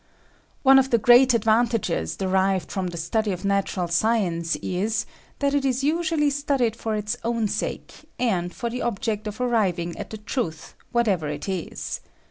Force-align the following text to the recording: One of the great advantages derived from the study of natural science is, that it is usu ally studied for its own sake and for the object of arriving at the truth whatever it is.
One 0.63 0.79
of 0.79 0.89
the 0.89 0.97
great 0.97 1.35
advantages 1.35 2.15
derived 2.17 2.71
from 2.71 2.87
the 2.87 2.97
study 2.97 3.31
of 3.31 3.45
natural 3.45 3.87
science 3.87 4.55
is, 4.55 5.05
that 5.37 5.53
it 5.53 5.63
is 5.63 5.83
usu 5.83 6.15
ally 6.15 6.29
studied 6.29 6.75
for 6.75 6.95
its 6.95 7.15
own 7.23 7.47
sake 7.47 7.93
and 8.17 8.51
for 8.51 8.67
the 8.67 8.81
object 8.81 9.27
of 9.27 9.39
arriving 9.39 9.95
at 9.99 10.09
the 10.09 10.17
truth 10.17 10.73
whatever 10.91 11.27
it 11.27 11.47
is. 11.47 11.99